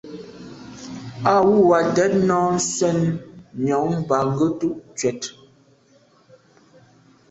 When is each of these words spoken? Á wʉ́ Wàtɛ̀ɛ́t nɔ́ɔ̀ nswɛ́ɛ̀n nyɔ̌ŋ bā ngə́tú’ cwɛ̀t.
Á 1.31 1.33
wʉ́ 1.47 1.59
Wàtɛ̀ɛ́t 1.69 2.13
nɔ́ɔ̀ 2.27 2.51
nswɛ́ɛ̀n 2.57 2.99
nyɔ̌ŋ 3.63 3.87
bā 4.07 4.17
ngə́tú’ 4.31 4.67
cwɛ̀t. 4.97 5.21